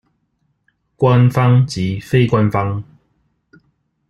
[0.95, 2.83] 官方及非官方